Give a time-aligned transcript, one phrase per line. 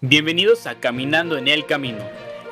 [0.00, 1.98] Bienvenidos a Caminando en el Camino.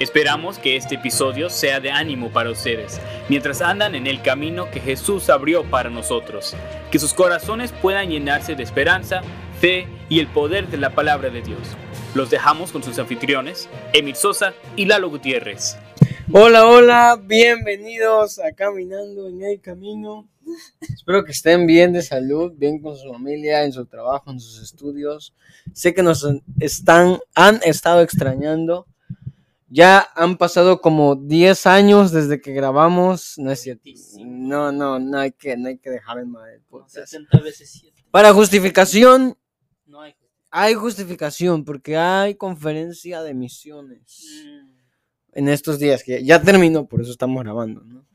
[0.00, 4.80] Esperamos que este episodio sea de ánimo para ustedes, mientras andan en el camino que
[4.80, 6.56] Jesús abrió para nosotros.
[6.90, 9.22] Que sus corazones puedan llenarse de esperanza,
[9.61, 11.61] fe y el poder de la palabra de Dios.
[12.17, 15.78] Los dejamos con sus anfitriones, Emil Sosa y Lalo Gutiérrez.
[16.32, 20.26] Hola, hola, bienvenidos a Caminando en el Camino.
[20.80, 24.62] Espero que estén bien de salud, bien con su familia, en su trabajo, en sus
[24.62, 25.34] estudios.
[25.72, 26.26] Sé que nos
[26.60, 28.86] están, han estado extrañando.
[29.68, 33.34] Ya han pasado como 10 años desde que grabamos.
[33.37, 33.90] No es cierto.
[34.24, 36.95] No, no, no hay que, no hay que dejar en mal el podcast.
[36.95, 38.04] 60 veces 7.
[38.10, 39.37] Para justificación,
[39.87, 40.15] No hay.
[40.51, 44.24] hay justificación porque hay conferencia de misiones.
[44.46, 44.76] Mm,
[45.32, 48.05] en estos días, que ya terminó, por eso estamos grabando, ¿no?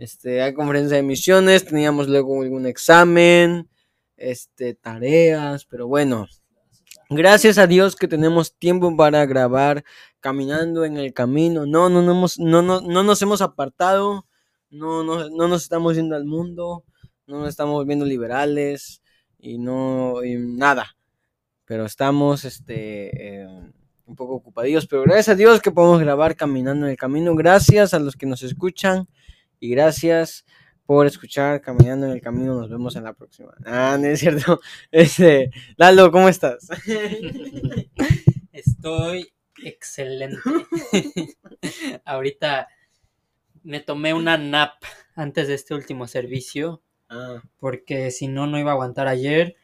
[0.00, 3.68] Este, hay conferencia de misiones, teníamos luego algún examen,
[4.16, 6.26] este, tareas, pero bueno,
[7.10, 9.84] gracias a Dios que tenemos tiempo para grabar
[10.20, 14.26] caminando en el camino, no, no, no, hemos, no, no, no nos hemos apartado,
[14.70, 16.82] no, no, no nos estamos yendo al mundo,
[17.26, 19.02] no nos estamos viendo liberales
[19.38, 20.96] y no, nada,
[21.66, 23.46] pero estamos, este, eh,
[24.06, 27.34] un poco ocupadillos, pero gracias a Dios que podemos grabar caminando en el camino.
[27.36, 29.06] Gracias a los que nos escuchan
[29.60, 30.44] y gracias
[30.86, 32.54] por escuchar caminando en el camino.
[32.56, 33.54] Nos vemos en la próxima.
[33.64, 34.60] Ah, no es cierto.
[34.90, 36.68] Este, Lalo, ¿cómo estás?
[38.52, 40.40] Estoy excelente.
[42.04, 42.66] Ahorita
[43.62, 44.82] me tomé una nap
[45.14, 49.56] antes de este último servicio Ah, porque si no no iba a aguantar ayer.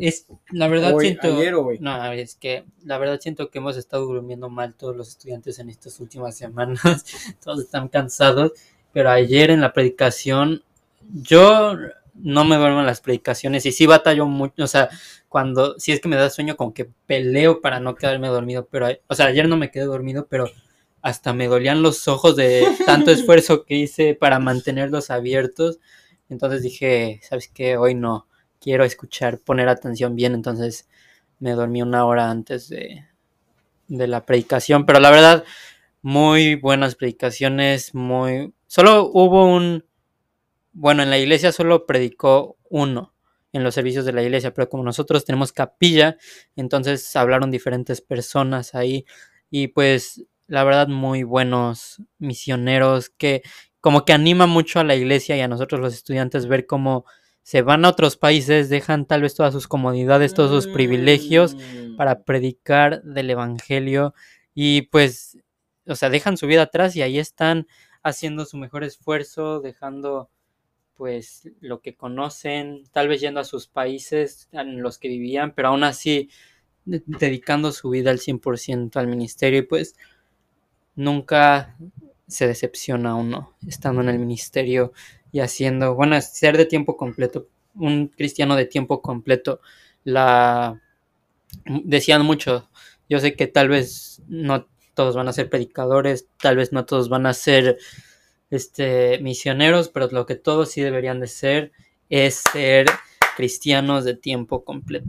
[0.00, 1.78] Es la verdad hoy, siento ayer hoy.
[1.78, 5.68] No, es que la verdad siento que hemos estado durmiendo mal todos los estudiantes en
[5.68, 7.04] estas últimas semanas.
[7.44, 8.52] Todos están cansados,
[8.94, 10.62] pero ayer en la predicación
[11.12, 11.76] yo
[12.14, 14.88] no me duermo en las predicaciones y sí batallo mucho, o sea,
[15.28, 18.88] cuando si es que me da sueño como que peleo para no quedarme dormido, pero
[19.08, 20.48] o sea, ayer no me quedé dormido, pero
[21.02, 25.80] hasta me dolían los ojos de tanto esfuerzo que hice para mantenerlos abiertos.
[26.30, 27.76] Entonces dije, ¿sabes qué?
[27.76, 28.26] Hoy no
[28.60, 30.88] quiero escuchar, poner atención bien, entonces
[31.40, 33.04] me dormí una hora antes de,
[33.88, 35.44] de la predicación, pero la verdad,
[36.00, 38.54] muy buenas predicaciones, muy...
[38.74, 39.84] Solo hubo un...
[40.72, 43.14] Bueno, en la iglesia solo predicó uno
[43.52, 46.16] en los servicios de la iglesia, pero como nosotros tenemos capilla,
[46.56, 49.04] entonces hablaron diferentes personas ahí
[49.48, 53.42] y pues la verdad muy buenos misioneros que
[53.80, 57.04] como que anima mucho a la iglesia y a nosotros los estudiantes ver cómo
[57.44, 61.94] se van a otros países, dejan tal vez todas sus comodidades, todos sus privilegios Mm.
[61.96, 64.14] para predicar del evangelio
[64.52, 65.38] y pues,
[65.86, 67.68] o sea, dejan su vida atrás y ahí están
[68.04, 70.30] haciendo su mejor esfuerzo, dejando
[70.96, 75.68] pues lo que conocen, tal vez yendo a sus países en los que vivían, pero
[75.68, 76.30] aún así
[76.86, 79.96] de- dedicando su vida al 100% al ministerio y pues
[80.96, 81.76] nunca
[82.26, 84.92] se decepciona uno estando en el ministerio
[85.32, 89.60] y haciendo, bueno, ser de tiempo completo, un cristiano de tiempo completo,
[90.04, 90.80] la
[91.66, 92.70] decían mucho,
[93.08, 97.08] yo sé que tal vez no todos van a ser predicadores, tal vez no todos
[97.08, 97.78] van a ser
[98.50, 101.72] este misioneros, pero lo que todos sí deberían de ser
[102.08, 102.86] es ser
[103.36, 105.08] cristianos de tiempo completo.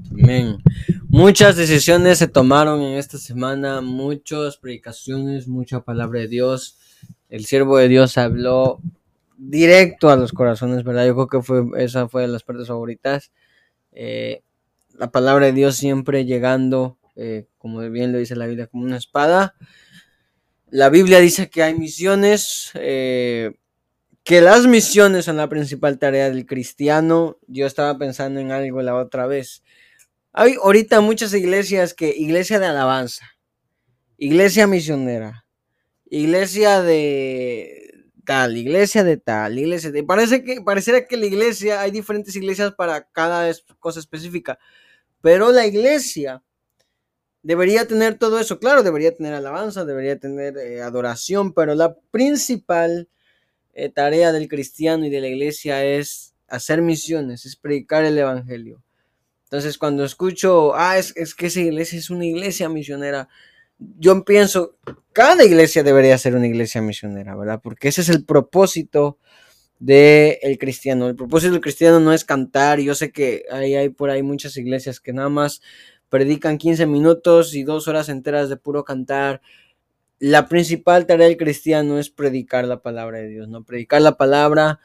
[1.08, 6.78] Muchas decisiones se tomaron en esta semana, muchas predicaciones, mucha palabra de Dios.
[7.30, 8.82] El siervo de Dios habló
[9.38, 11.06] directo a los corazones, ¿verdad?
[11.06, 13.32] Yo creo que fue, esa fue de las partes favoritas.
[13.92, 14.42] Eh,
[14.98, 18.98] la palabra de Dios siempre llegando, eh, como bien lo dice la Biblia, como una
[18.98, 19.56] espada.
[20.70, 23.56] La Biblia dice que hay misiones, eh,
[24.24, 27.40] que las misiones son la principal tarea del cristiano.
[27.48, 29.64] Yo estaba pensando en algo la otra vez.
[30.32, 33.26] Hay ahorita muchas iglesias que, iglesia de alabanza,
[34.20, 35.48] iglesia misionera,
[36.08, 40.04] iglesia de tal, iglesia de tal, iglesia de...
[40.04, 44.60] Parece que, pareciera que la iglesia, hay diferentes iglesias para cada cosa específica,
[45.20, 46.44] pero la iglesia
[47.46, 53.08] debería tener todo eso, claro, debería tener alabanza, debería tener eh, adoración, pero la principal
[53.76, 58.82] eh, tarea del cristiano y de la iglesia es hacer misiones, es predicar el evangelio.
[59.44, 63.30] Entonces, cuando escucho, ah, es, es que esa iglesia es una iglesia misionera,
[63.78, 64.76] yo pienso,
[65.14, 67.60] cada iglesia debería ser una iglesia misionera, ¿verdad?
[67.62, 69.20] Porque ese es el propósito
[69.78, 71.10] del cristiano.
[71.10, 72.80] El propósito del cristiano no es cantar.
[72.80, 75.62] Yo sé que hay, hay por ahí muchas iglesias que nada más
[76.16, 79.42] predican 15 minutos y dos horas enteras de puro cantar.
[80.18, 83.66] La principal tarea del cristiano es predicar la palabra de Dios, ¿no?
[83.66, 84.80] Predicar la palabra,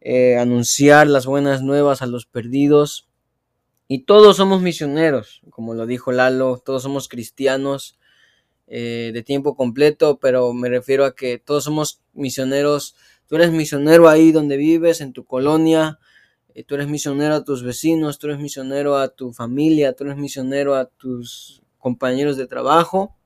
[0.00, 3.08] eh, anunciar las buenas nuevas a los perdidos.
[3.86, 7.96] Y todos somos misioneros, como lo dijo Lalo, todos somos cristianos.
[8.66, 12.96] eh, de tiempo completo, pero me refiero a que todos somos misioneros.
[13.28, 16.00] Tú eres misionero ahí donde vives, en tu colonia,
[16.62, 20.76] tú eres misionero a tus vecinos, tú eres misionero a tu familia, tú eres misionero
[20.76, 23.16] a tus compañeros de trabajo.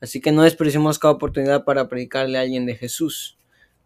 [0.00, 3.38] Así que no desperdiciemos cada oportunidad para predicarle a alguien de Jesús.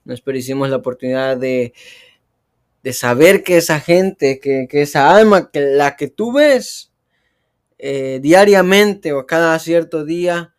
[0.04, 1.74] No desperdiciemos la oportunidad de,
[2.82, 6.92] de saber que esa gente, que, que esa alma, que la que tú ves
[7.78, 10.54] eh, diariamente o cada cierto día,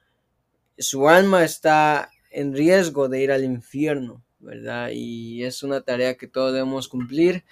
[0.77, 4.89] su alma está en riesgo de ir al infierno, ¿verdad?
[4.91, 7.45] Y es una tarea que todos debemos cumplir.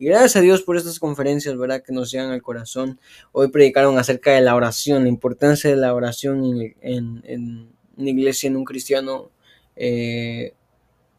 [0.00, 1.82] Y gracias a Dios por estas conferencias, ¿verdad?
[1.82, 3.00] Que nos llegan al corazón.
[3.32, 6.44] Hoy predicaron acerca de la oración, la importancia de la oración
[6.80, 9.30] en, en, una iglesia, en un cristiano,
[9.74, 10.54] eh,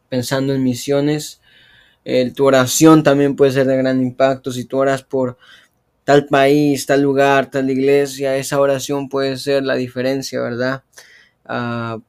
[0.08, 1.42] pensando en misiones.
[2.06, 4.52] Eh, tu oración también puede ser de gran impacto.
[4.52, 5.38] Si tú oras por
[6.06, 10.84] tal país, tal lugar, tal iglesia, esa oración puede ser la diferencia, ¿verdad?
[11.44, 12.02] Uh,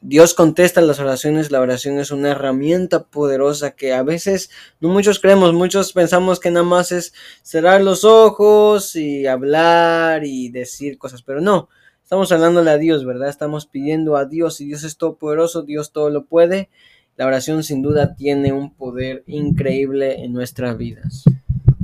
[0.00, 4.48] Dios contesta las oraciones, la oración es una herramienta poderosa que a veces
[4.80, 7.12] no muchos creemos, muchos pensamos que nada más es
[7.42, 11.68] cerrar los ojos y hablar y decir cosas, pero no,
[12.02, 13.28] estamos hablándole a Dios, ¿verdad?
[13.28, 16.70] Estamos pidiendo a Dios y Dios es todopoderoso, Dios todo lo puede.
[17.16, 21.24] La oración sin duda tiene un poder increíble en nuestras vidas.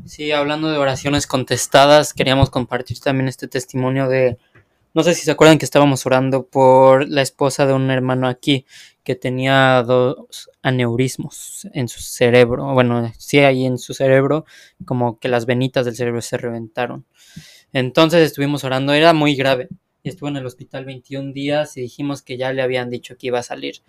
[0.06, 4.38] Sí, hablando de oraciones contestadas, queríamos compartir también este testimonio de
[4.94, 8.64] no sé si se acuerdan que estábamos orando por la esposa de un hermano aquí
[9.02, 12.73] que tenía dos aneurismos en su cerebro.
[12.73, 14.46] Bueno, sí, ahí en su cerebro,
[14.87, 17.05] como que las venitas del cerebro se reventaron.
[17.73, 19.69] Entonces estuvimos orando, era muy grave.
[20.05, 23.40] Estuvo en el hospital 21 días y dijimos que ya le habían dicho que iba
[23.40, 23.82] a salir.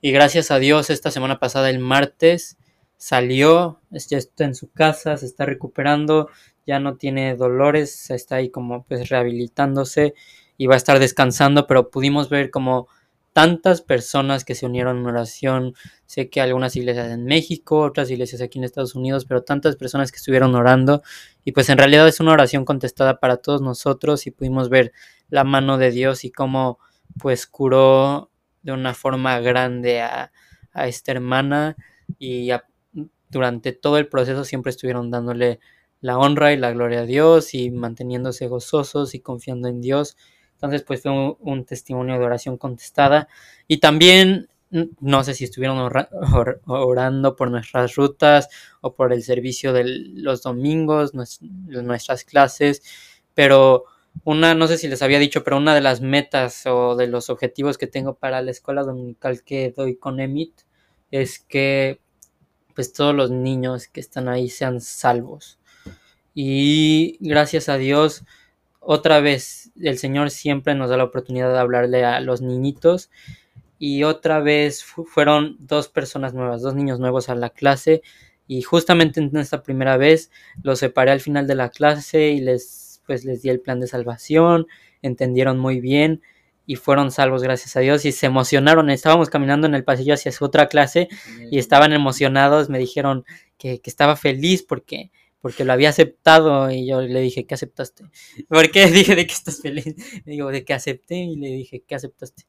[0.00, 2.56] Y gracias a Dios, esta semana pasada, el martes,
[2.96, 6.28] salió, ya está en su casa, se está recuperando,
[6.66, 10.14] ya no tiene dolores, está ahí como pues rehabilitándose
[10.58, 12.88] iba a estar descansando, pero pudimos ver como
[13.32, 15.74] tantas personas que se unieron en oración.
[16.06, 20.12] Sé que algunas iglesias en México, otras iglesias aquí en Estados Unidos, pero tantas personas
[20.12, 21.02] que estuvieron orando.
[21.44, 24.92] Y pues en realidad es una oración contestada para todos nosotros y pudimos ver
[25.28, 26.78] la mano de Dios y cómo
[27.18, 28.30] pues curó
[28.62, 30.32] de una forma grande a,
[30.72, 31.76] a esta hermana
[32.18, 32.50] y
[33.28, 35.58] durante todo el proceso siempre estuvieron dándole
[36.00, 40.16] la honra y la gloria a Dios y manteniéndose gozosos y confiando en Dios
[40.62, 41.10] entonces, pues fue
[41.40, 43.26] un, testimonio de oración contestada.
[43.66, 45.90] Y también, no sé si estuvieron
[46.66, 48.48] orando por nuestras rutas
[48.80, 49.82] o por el servicio de
[50.14, 52.80] los domingos, nuestras clases,
[53.34, 53.86] pero
[54.22, 57.28] una, no sé si les había dicho, pero una de las metas o de los
[57.28, 60.60] objetivos que tengo para la escuela dominical que doy con EMIT
[61.10, 62.00] es que
[62.72, 65.58] pues todos los niños que están ahí sean salvos.
[66.34, 68.22] Y gracias a Dios,
[68.84, 73.10] otra vez el Señor siempre nos da la oportunidad de hablarle a los niñitos
[73.78, 78.02] y otra vez fueron dos personas nuevas, dos niños nuevos a la clase
[78.46, 80.30] y justamente en esta primera vez
[80.62, 83.86] los separé al final de la clase y les pues les di el plan de
[83.86, 84.66] salvación,
[85.00, 86.22] entendieron muy bien
[86.66, 88.90] y fueron salvos gracias a Dios y se emocionaron.
[88.90, 91.08] Estábamos caminando en el pasillo hacia su otra clase
[91.50, 93.24] y estaban emocionados, me dijeron
[93.58, 95.10] que, que estaba feliz porque
[95.42, 98.04] porque lo había aceptado y yo le dije, ¿qué aceptaste?
[98.48, 98.86] ¿Por qué?
[98.90, 99.94] Dije, ¿de qué estás feliz?
[100.24, 101.16] Me digo, ¿de qué acepté?
[101.16, 102.44] Y le dije, ¿qué aceptaste?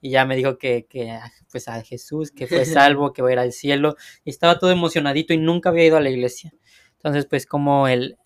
[0.00, 1.18] Y ya me dijo que, que
[1.50, 3.96] pues a Jesús, que fue salvo, que va a ir al cielo.
[4.24, 6.52] Y estaba todo emocionadito y nunca había ido a la iglesia.
[6.96, 8.18] Entonces, pues como el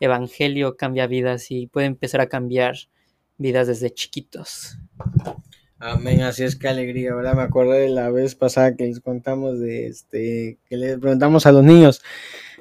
[0.00, 2.76] evangelio cambia vidas y puede empezar a cambiar
[3.36, 4.78] vidas desde chiquitos.
[5.78, 7.34] Amén, así es que alegría, ¿verdad?
[7.34, 11.52] Me acuerdo de la vez pasada que les contamos de este, que les preguntamos a
[11.52, 12.02] los niños,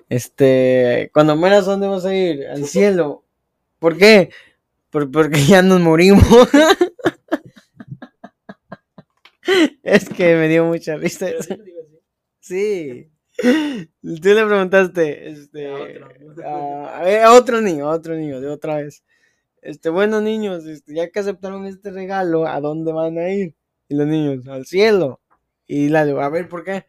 [0.09, 2.47] este, cuando mueras, ¿dónde vas a ir?
[2.47, 3.23] Al cielo.
[3.79, 4.29] ¿Por qué?
[4.89, 6.23] porque ya nos morimos.
[9.83, 11.27] es que me dio mucha risa.
[12.39, 13.11] Sí.
[13.37, 15.99] Tú le preguntaste, este,
[16.45, 19.03] a otro, niño, a otro niño, de otra vez.
[19.65, 23.55] Este, bueno, niños, este, ya que aceptaron este regalo, ¿a dónde van a ir?
[23.89, 25.21] Y los niños, al cielo.
[25.65, 26.85] Y la a ver, ¿por qué?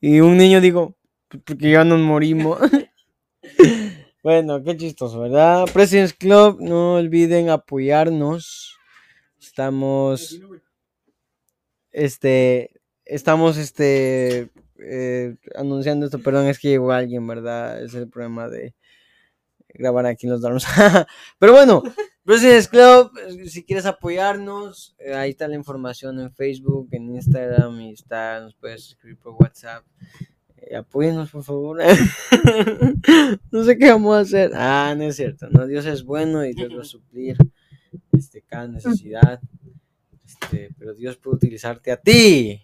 [0.00, 0.96] Y un niño dijo,
[1.44, 2.60] porque ya nos morimos.
[4.22, 5.64] bueno, qué chistoso, ¿verdad?
[5.72, 8.78] Presidents Club, no olviden apoyarnos.
[9.40, 10.40] Estamos.
[11.90, 12.70] Este.
[13.04, 14.52] Estamos este.
[14.78, 17.82] Eh, anunciando esto, perdón, es que llegó alguien, ¿verdad?
[17.82, 18.76] Es el problema de
[19.76, 20.66] grabar aquí en los dorms.
[21.38, 21.82] Pero bueno,
[22.24, 23.12] Presidents Club,
[23.46, 28.54] si quieres apoyarnos, eh, ahí está la información en Facebook, en Instagram, y está, nos
[28.54, 29.84] puedes escribir por WhatsApp.
[30.56, 31.78] Eh, apóyenos, por favor.
[33.52, 34.50] no sé qué vamos a hacer.
[34.54, 35.48] Ah, no es cierto.
[35.50, 37.36] No, Dios es bueno y Dios va a suplir
[38.12, 39.40] este, cada necesidad.
[40.24, 42.60] Este, pero Dios puede utilizarte a ti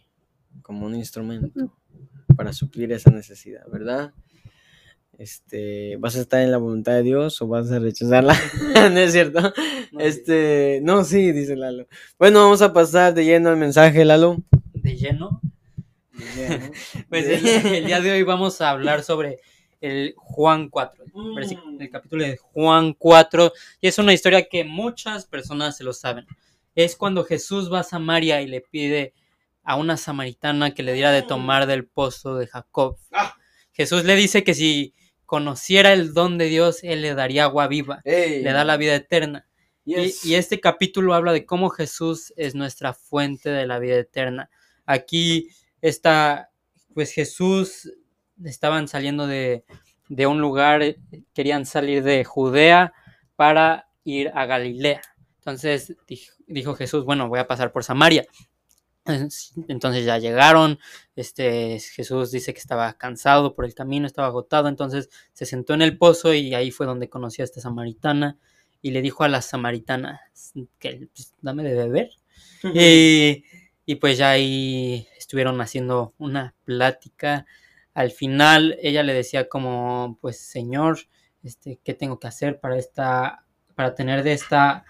[0.63, 1.79] como un instrumento
[2.35, 4.13] para suplir esa necesidad, ¿verdad?
[5.23, 8.37] Este, ¿vas a estar en la voluntad de Dios o vas a rechazarla?
[8.91, 9.41] no es cierto.
[9.93, 11.87] No, Este, no, sí, dice Lalo.
[12.19, 14.39] Bueno, vamos a pasar de lleno al mensaje, Lalo.
[14.75, 15.41] De lleno.
[17.09, 19.39] Pues De- el, el día de hoy vamos a hablar sobre
[19.81, 24.65] el Juan 4, el, versi- el capítulo de Juan 4, y es una historia que
[24.65, 26.27] muchas personas se lo saben.
[26.75, 29.13] Es cuando Jesús va a Samaria y le pide
[29.63, 32.97] a una samaritana que le diera de tomar del pozo de Jacob.
[33.13, 33.37] Ah.
[33.73, 34.95] Jesús le dice que si
[35.33, 38.95] conociera el don de Dios, él le daría agua viva, Ey, le da la vida
[38.95, 39.47] eterna.
[39.83, 40.27] Y- yes.
[40.27, 44.51] Y, este capítulo habla de cómo Jesús es nuestra fuente de la vida eterna.
[44.85, 45.49] Aquí
[45.81, 46.51] está,
[46.93, 47.95] pues Jesús
[48.45, 49.65] estaban saliendo de,
[50.11, 50.97] de un lugar,
[51.33, 52.93] querían salir de Judea
[53.35, 55.01] para ir a Galilea.
[55.39, 58.27] Entonces dijo, dijo Jesús, bueno, voy a pasar por Samaria.
[59.69, 60.79] Entonces ya llegaron,
[61.17, 65.83] este, Jesús dice que estaba cansado por el camino, estaba agotado, entonces se sentó en
[65.83, 68.39] el pozo y ahí fue donde conoció a esta samaritana
[68.81, 70.21] y le dijo a la samaritana
[70.79, 72.11] que pues, dame de beber.
[72.75, 73.45] Y,
[73.87, 77.45] y pues ya ahí estuvieron haciendo una plática.
[77.93, 81.01] Al final ella le decía como, pues señor,
[81.43, 83.45] este, ¿qué tengo que hacer para esta,
[83.75, 84.85] para tener de esta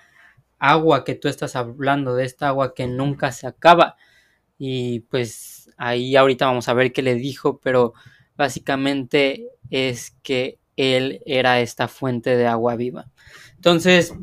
[0.62, 3.96] agua que tú estás hablando, de esta agua que nunca se acaba?
[4.58, 7.94] Y pues ahí ahorita vamos a ver qué le dijo, pero
[8.36, 13.10] básicamente es que él era esta fuente de agua viva.
[13.56, 14.14] Entonces,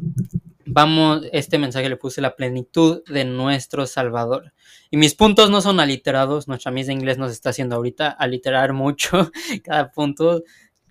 [0.65, 4.53] vamos, este mensaje le puse la plenitud de nuestro Salvador.
[4.91, 8.73] Y mis puntos no son aliterados, nuestra misa de inglés nos está haciendo ahorita aliterar
[8.73, 9.31] mucho
[9.63, 10.43] cada punto.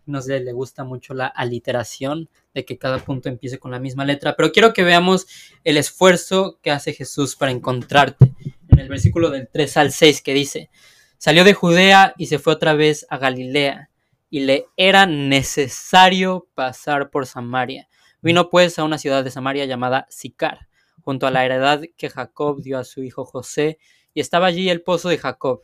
[0.08, 4.34] No le gusta mucho la aliteración, de que cada punto empiece con la misma letra,
[4.36, 5.26] pero quiero que veamos
[5.64, 8.32] el esfuerzo que hace Jesús para encontrarte.
[8.68, 10.70] En el versículo del 3 al 6 que dice,
[11.18, 13.90] salió de Judea y se fue otra vez a Galilea,
[14.30, 17.86] y le era necesario pasar por Samaria.
[18.22, 20.68] Vino pues a una ciudad de Samaria llamada Sicar,
[21.02, 23.78] junto a la heredad que Jacob dio a su hijo José,
[24.14, 25.60] y estaba allí el pozo de Jacob.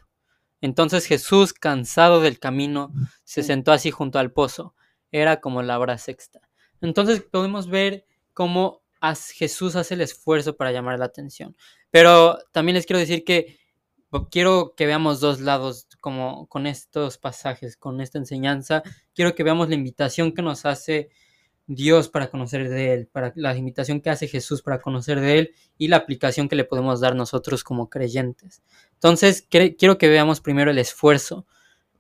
[0.65, 2.91] Entonces Jesús, cansado del camino,
[3.23, 4.75] se sentó así junto al pozo.
[5.13, 6.41] Era como la hora sexta.
[6.81, 8.83] Entonces podemos ver cómo
[9.35, 11.55] Jesús hace el esfuerzo para llamar la atención.
[11.91, 13.59] Pero también les quiero decir que
[14.31, 18.83] quiero que veamos dos lados como con estos pasajes, con esta enseñanza.
[19.13, 21.11] Quiero que veamos la invitación que nos hace
[21.67, 25.55] Dios para conocer de Él, para la invitación que hace Jesús para conocer de Él
[25.79, 28.63] y la aplicación que le podemos dar nosotros como creyentes.
[28.95, 31.47] Entonces, quiero que veamos primero el esfuerzo.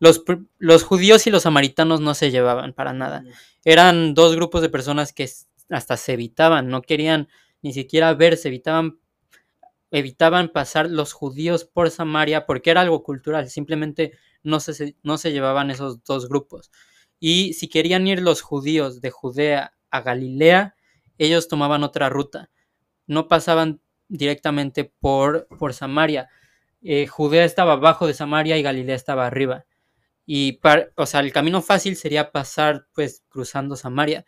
[0.00, 0.22] Los,
[0.58, 3.24] los judíos y los samaritanos no se llevaban para nada.
[3.64, 5.28] Eran dos grupos de personas que
[5.70, 7.28] hasta se evitaban, no querían
[7.62, 8.98] ni siquiera verse, evitaban,
[9.90, 15.32] evitaban pasar los judíos por Samaria porque era algo cultural, simplemente no se- no se
[15.32, 16.70] llevaban esos dos grupos.
[17.26, 20.74] Y si querían ir los judíos de Judea a Galilea,
[21.16, 22.50] ellos tomaban otra ruta.
[23.06, 26.28] No pasaban directamente por, por Samaria.
[26.82, 29.64] Eh, Judea estaba abajo de Samaria y Galilea estaba arriba.
[30.26, 34.26] Y, par- o sea, el camino fácil sería pasar, pues, cruzando Samaria.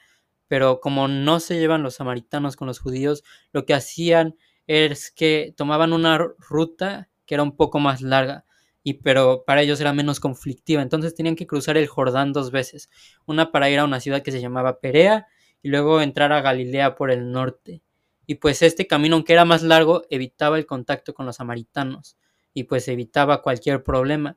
[0.49, 4.37] Pero como no se llevan los samaritanos con los judíos, lo que hacían
[4.67, 8.46] es que tomaban una ruta que era un poco más larga
[8.87, 10.81] y pero para ellos era menos conflictiva.
[10.81, 12.89] Entonces tenían que cruzar el Jordán dos veces,
[13.27, 15.27] una para ir a una ciudad que se llamaba Perea
[15.61, 17.83] y luego entrar a Galilea por el norte.
[18.27, 22.17] Y pues este camino, aunque era más largo, evitaba el contacto con los samaritanos
[22.55, 24.37] y pues evitaba cualquier problema.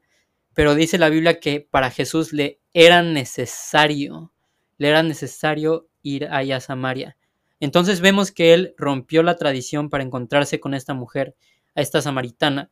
[0.55, 4.33] Pero dice la Biblia que para Jesús le era necesario,
[4.79, 7.17] le era necesario ir allá a Samaria.
[7.59, 11.35] Entonces vemos que él rompió la tradición para encontrarse con esta mujer,
[11.75, 12.71] a esta samaritana,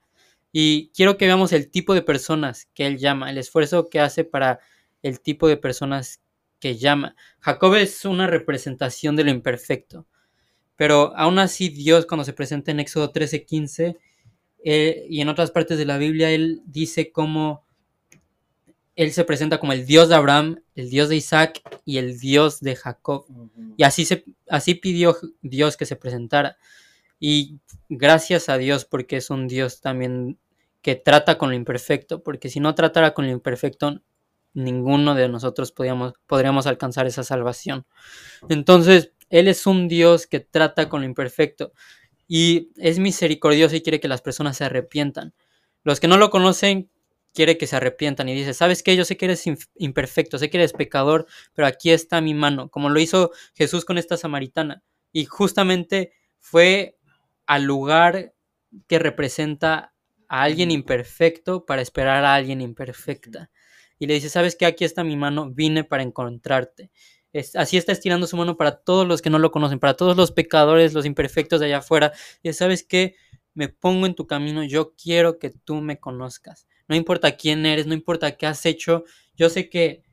[0.60, 4.24] y quiero que veamos el tipo de personas que él llama, el esfuerzo que hace
[4.24, 4.60] para
[5.04, 6.20] el tipo de personas
[6.60, 7.16] que llama.
[7.42, 10.08] Jacob es una representación de lo imperfecto,
[10.76, 14.00] pero aún así Dios cuando se presenta en Éxodo 13:15
[14.64, 17.64] eh, y en otras partes de la Biblia, él dice cómo
[18.96, 22.62] él se presenta como el Dios de Abraham, el Dios de Isaac y el Dios
[22.62, 23.28] de Jacob.
[23.78, 26.58] Y así, se, así pidió Dios que se presentara.
[27.20, 27.60] Y
[27.90, 30.40] gracias a Dios porque es un Dios también
[30.88, 34.02] que trata con lo imperfecto, porque si no tratara con lo imperfecto,
[34.54, 37.86] ninguno de nosotros podríamos, podríamos alcanzar esa salvación.
[38.48, 41.74] Entonces, Él es un Dios que trata con lo imperfecto
[42.26, 45.34] y es misericordioso y quiere que las personas se arrepientan.
[45.84, 46.90] Los que no lo conocen
[47.34, 48.96] quiere que se arrepientan y dice, ¿sabes qué?
[48.96, 49.44] Yo sé que eres
[49.76, 53.98] imperfecto, sé que eres pecador, pero aquí está mi mano, como lo hizo Jesús con
[53.98, 54.84] esta samaritana.
[55.12, 56.98] Y justamente fue
[57.46, 58.34] al lugar
[58.88, 59.94] que representa
[60.28, 63.50] a alguien imperfecto para esperar a alguien imperfecta.
[64.00, 64.66] Y le dice, ¿sabes qué?
[64.66, 66.92] Aquí está mi mano, vine para encontrarte.
[67.34, 70.16] Es- así está estirando su mano para todos los que no lo conocen, para todos
[70.18, 72.14] los pecadores, los imperfectos de allá afuera.
[72.44, 73.16] Y ¿sabes qué?
[73.54, 76.68] Me pongo en tu camino, yo quiero que tú me conozcas.
[76.88, 79.04] No importa quién eres, no importa qué has hecho,
[79.36, 80.04] yo sé que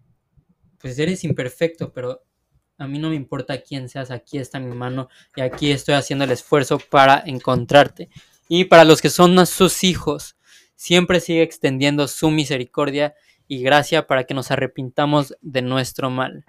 [0.78, 2.22] pues eres imperfecto, pero
[2.78, 6.24] a mí no me importa quién seas, aquí está mi mano y aquí estoy haciendo
[6.24, 8.10] el esfuerzo para encontrarte.
[8.48, 10.36] Y para los que son sus hijos,
[10.74, 13.14] siempre sigue extendiendo su misericordia
[13.48, 16.44] y gracia para que nos arrepintamos de nuestro mal.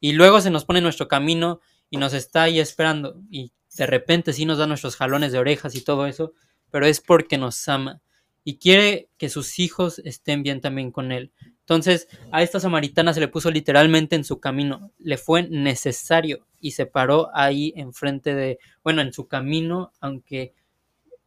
[0.00, 3.20] Y luego se nos pone en nuestro camino y nos está ahí esperando.
[3.30, 6.32] Y de repente sí nos da nuestros jalones de orejas y todo eso,
[6.70, 8.00] pero es porque nos ama
[8.44, 11.32] y quiere que sus hijos estén bien también con él.
[11.60, 16.72] Entonces, a esta samaritana se le puso literalmente en su camino, le fue necesario y
[16.72, 20.54] se paró ahí enfrente de, bueno, en su camino, aunque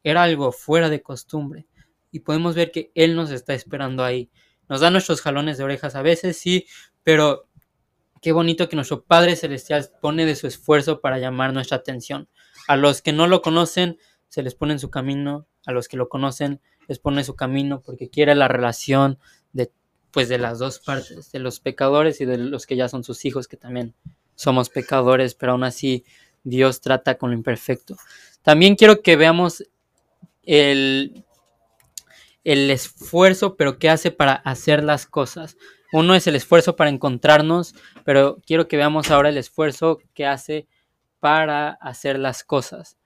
[0.06, 1.66] era algo fuera de costumbre.
[2.12, 4.30] Y podemos ver que Él nos está esperando ahí.
[4.70, 6.68] Nos da nuestros jalones de orejas a veces, sí,
[7.04, 7.50] pero
[8.22, 12.30] qué bonito que nuestro Padre Celestial pone de su esfuerzo para llamar nuestra atención.
[12.68, 13.98] A los que no lo conocen,
[14.30, 17.82] se les pone en su camino, a los que lo conocen, les pone su camino
[17.82, 19.18] porque quiere la relación
[19.54, 19.72] de
[20.12, 23.26] pues de las dos partes, de los pecadores y de los que ya son sus
[23.26, 23.96] hijos, que también
[24.36, 26.06] somos pecadores, pero aún así
[26.44, 27.98] Dios trata con lo imperfecto.
[28.42, 29.66] También quiero que veamos
[30.46, 31.26] el,
[32.44, 35.58] el esfuerzo, pero qué hace para hacer las cosas.
[35.92, 37.74] Uno es el esfuerzo para encontrarnos,
[38.04, 40.68] pero quiero que veamos ahora el esfuerzo que hace
[41.20, 42.98] para hacer las cosas.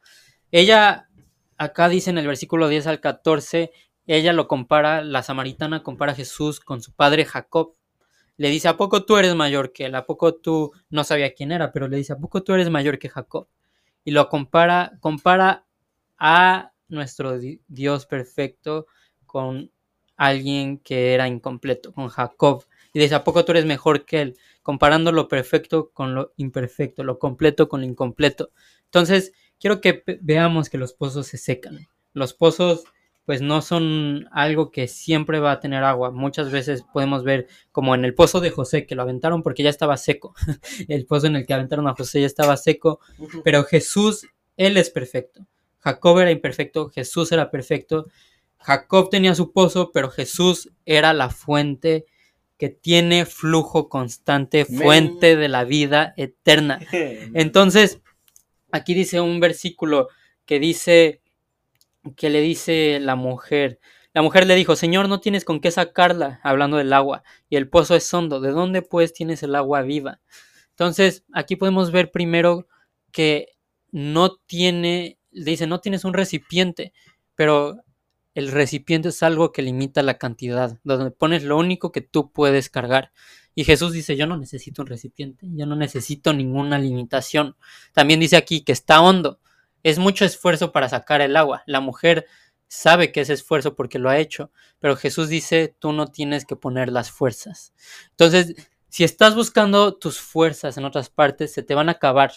[0.51, 1.08] Ella,
[1.58, 3.72] acá dice en el versículo 10 al 14,
[4.08, 7.75] ella lo compara, la samaritana compara a Jesús con su padre Jacob.
[8.38, 9.96] Le dice, ¿a poco tú eres mayor que él?
[9.96, 11.72] ¿A poco tú no sabía quién era?
[11.72, 13.48] Pero le dice, ¿a poco tú eres mayor que Jacob?
[14.03, 15.65] Y lo compara, compara
[16.17, 18.88] a nuestro Dios perfecto
[19.25, 19.72] con
[20.17, 22.65] alguien que era incompleto, con Jacob.
[22.93, 24.38] Y dice, ¿a poco tú eres mejor que él?
[24.63, 28.52] Comparando lo perfecto con lo imperfecto, lo completo con lo incompleto.
[28.86, 31.88] Entonces, quiero que veamos que los pozos se secan.
[32.13, 32.84] Los pozos
[33.30, 36.10] pues no son algo que siempre va a tener agua.
[36.10, 39.69] Muchas veces podemos ver como en el pozo de José, que lo aventaron porque ya
[39.69, 40.34] estaba seco.
[40.88, 42.99] el pozo en el que aventaron a José ya estaba seco,
[43.43, 44.25] pero Jesús,
[44.58, 45.45] Él es perfecto.
[45.80, 48.08] Jacob era imperfecto, Jesús era perfecto.
[48.60, 52.06] Jacob tenía su pozo, pero Jesús era la fuente
[52.58, 56.80] que tiene flujo constante, fuente de la vida eterna.
[57.34, 58.02] Entonces,
[58.72, 60.10] aquí dice un versículo
[60.46, 61.22] que dice,
[62.18, 63.80] que le dice la mujer.
[64.13, 67.70] La mujer le dijo, Señor, no tienes con qué sacarla, hablando del agua, y el
[67.70, 68.42] pozo es hondo.
[68.42, 70.20] ¿De dónde pues tienes el agua viva?
[70.72, 72.68] Entonces, aquí podemos ver primero
[73.12, 73.50] que
[73.92, 76.94] no tiene, dice, no tienes un recipiente,
[77.36, 77.84] pero
[78.34, 82.70] el recipiente es algo que limita la cantidad, donde pones lo único que tú puedes
[82.70, 83.12] cargar.
[83.56, 87.56] Y Jesús dice, yo no necesito un recipiente, yo no necesito ninguna limitación.
[87.94, 89.39] También dice aquí que está hondo.
[89.84, 91.63] Es mucho esfuerzo para sacar el agua.
[91.65, 92.26] La mujer
[92.68, 96.56] sabe que es esfuerzo porque lo ha hecho, pero Jesús dice, tú no tienes que
[96.56, 97.74] poner las fuerzas.
[98.12, 98.56] Entonces,
[98.88, 102.32] si estás buscando tus fuerzas en otras partes, se te van a acabar.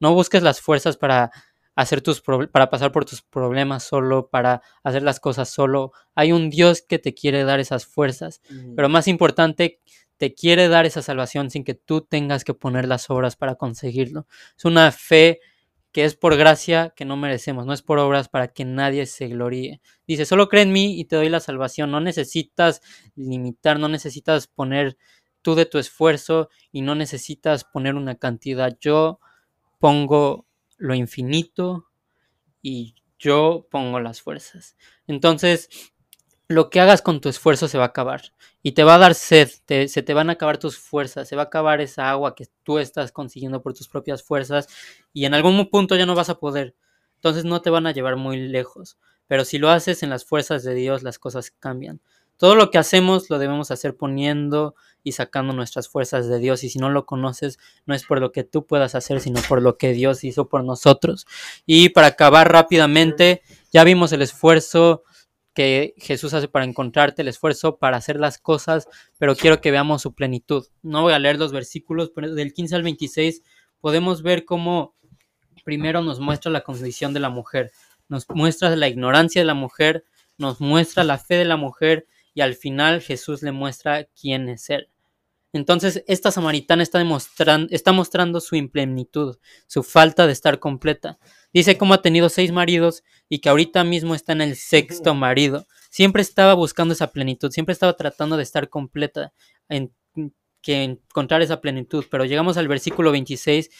[0.00, 1.30] No busques las fuerzas para
[1.76, 5.92] hacer tus para pasar por tus problemas solo, para hacer las cosas solo.
[6.14, 8.40] Hay un Dios que te quiere dar esas fuerzas,
[8.74, 9.80] pero más importante,
[10.16, 14.26] te quiere dar esa salvación sin que tú tengas que poner las obras para conseguirlo.
[14.56, 15.40] Es una fe
[15.92, 19.28] que es por gracia que no merecemos, no es por obras para que nadie se
[19.28, 19.82] gloríe.
[20.06, 21.90] Dice, solo cree en mí y te doy la salvación.
[21.90, 22.80] No necesitas
[23.14, 24.96] limitar, no necesitas poner
[25.42, 28.76] tú de tu esfuerzo y no necesitas poner una cantidad.
[28.80, 29.20] Yo
[29.78, 31.88] pongo lo infinito
[32.62, 34.76] y yo pongo las fuerzas.
[35.06, 35.70] Entonces,
[36.48, 38.22] lo que hagas con tu esfuerzo se va a acabar
[38.62, 41.42] y te va a dar sed, se te van a acabar tus fuerzas, se va
[41.42, 44.68] a acabar esa agua que tú estás consiguiendo por tus propias fuerzas
[45.12, 46.76] y en algún punto ya no vas a poder.
[47.16, 50.62] Entonces no te van a llevar muy lejos, pero si lo haces en las fuerzas
[50.62, 52.00] de Dios, las cosas cambian.
[52.36, 56.64] Todo lo que hacemos lo debemos hacer poniendo y sacando nuestras fuerzas de Dios.
[56.64, 59.62] Y si no lo conoces, no es por lo que tú puedas hacer, sino por
[59.62, 61.26] lo que Dios hizo por nosotros.
[61.64, 65.04] Y para acabar rápidamente, ya vimos el esfuerzo
[65.54, 70.02] que Jesús hace para encontrarte, el esfuerzo para hacer las cosas, pero quiero que veamos
[70.02, 70.66] su plenitud.
[70.82, 73.42] No voy a leer los versículos, pero del 15 al 26
[73.80, 74.94] podemos ver cómo
[75.64, 77.72] primero nos muestra la condición de la mujer,
[78.08, 80.04] nos muestra la ignorancia de la mujer,
[80.36, 84.68] nos muestra la fe de la mujer y al final Jesús le muestra quién es
[84.68, 84.90] Él.
[85.54, 91.18] Entonces, esta samaritana está, demostrando, está mostrando su implenitud, su falta de estar completa.
[91.50, 95.66] Dice cómo ha tenido seis maridos y que ahorita mismo está en el sexto marido.
[95.88, 99.32] Siempre estaba buscando esa plenitud, siempre estaba tratando de estar completa,
[99.70, 99.94] en,
[100.60, 102.04] que encontrar esa plenitud.
[102.10, 103.70] Pero llegamos al versículo 26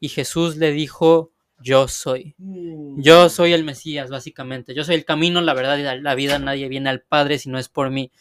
[0.00, 2.34] y Jesús le dijo, yo soy.
[2.38, 4.74] Yo soy el Mesías, básicamente.
[4.74, 6.38] Yo soy el camino, la verdad y la vida.
[6.38, 8.12] Nadie viene al Padre si no es por mí.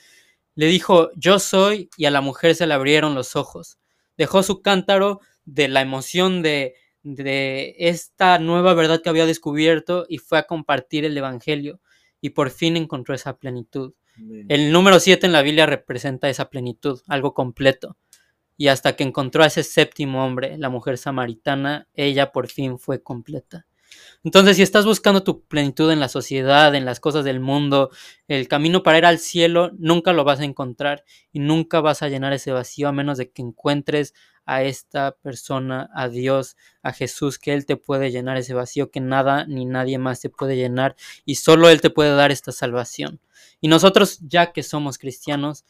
[0.56, 3.78] Le dijo, yo soy, y a la mujer se le abrieron los ojos.
[4.17, 10.17] Dejó su cántaro de la emoción de, de esta nueva verdad que había descubierto y
[10.19, 11.82] fue a compartir el Evangelio.
[12.21, 13.93] Y por fin encontró esa plenitud.
[14.48, 17.98] El número 7 en la Biblia representa esa plenitud, algo completo
[18.58, 23.02] y hasta que encontró a ese séptimo hombre, la mujer samaritana, ella por fin fue
[23.02, 23.65] completa.
[24.24, 27.91] Entonces, si estás buscando tu plenitud en la sociedad, en las cosas del mundo,
[28.28, 32.10] el camino para ir al cielo, nunca lo vas a encontrar y nunca vas a
[32.10, 34.13] llenar ese vacío a menos de que encuentres
[34.46, 39.00] a esta persona, a Dios, a Jesús, que Él te puede llenar ese vacío que
[39.00, 43.20] nada ni nadie más te puede llenar y solo Él te puede dar esta salvación.
[43.60, 45.65] Y nosotros, ya que somos cristianos,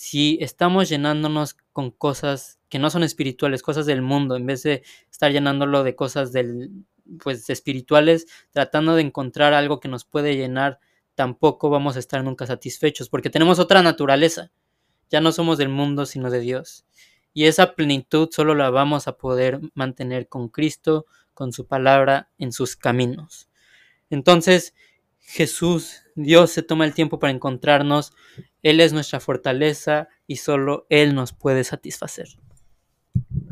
[0.00, 4.84] si estamos llenándonos con cosas que no son espirituales, cosas del mundo, en vez de
[5.10, 6.70] estar llenándolo de cosas del,
[7.20, 10.78] pues, espirituales, tratando de encontrar algo que nos puede llenar,
[11.16, 14.52] tampoco vamos a estar nunca satisfechos, porque tenemos otra naturaleza.
[15.10, 16.86] Ya no somos del mundo, sino de Dios.
[17.34, 22.52] Y esa plenitud solo la vamos a poder mantener con Cristo, con su palabra, en
[22.52, 23.48] sus caminos.
[24.10, 24.74] Entonces,
[25.30, 28.14] Jesús, Dios se toma el tiempo para encontrarnos,
[28.62, 32.28] Él es nuestra fortaleza y solo Él nos puede satisfacer.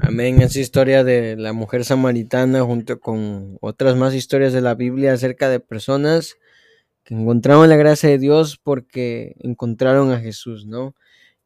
[0.01, 0.41] Amén.
[0.41, 5.51] Esa historia de la mujer samaritana junto con otras más historias de la Biblia acerca
[5.51, 6.39] de personas
[7.05, 10.95] que encontraron la gracia de Dios porque encontraron a Jesús, ¿no?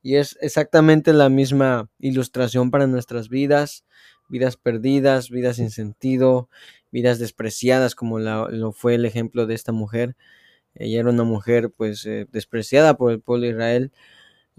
[0.00, 3.84] Y es exactamente la misma ilustración para nuestras vidas,
[4.30, 6.48] vidas perdidas, vidas sin sentido,
[6.90, 10.16] vidas despreciadas, como lo fue el ejemplo de esta mujer.
[10.74, 13.92] Ella era una mujer pues eh, despreciada por el pueblo de Israel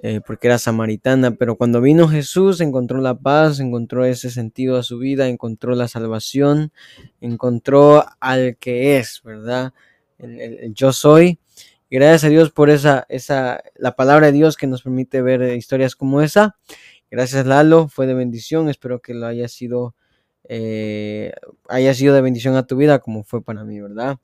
[0.04, 4.84] eh, porque era samaritana, pero cuando vino Jesús encontró la paz, encontró ese sentido a
[4.84, 6.72] su vida, encontró la salvación,
[7.20, 9.74] encontró al que es, ¿verdad?
[10.18, 11.40] El, yo soy.
[11.92, 15.96] Gracias a Dios por esa, esa, la palabra de Dios que nos permite ver historias
[15.96, 16.56] como esa.
[17.12, 19.94] Gracias Lalo, fue de bendición, espero que lo haya sido
[20.48, 21.34] eh,
[21.70, 24.18] haya sido de bendición a tu vida como fue para mí, ¿verdad?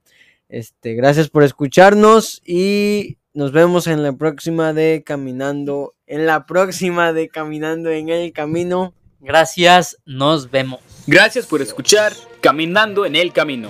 [0.50, 7.13] Este, gracias por escucharnos y nos vemos en la próxima de Caminando, en la próxima
[7.13, 8.93] de Caminando en el Camino.
[9.19, 10.80] Gracias, nos vemos.
[11.06, 13.69] Gracias por escuchar Caminando en el Camino.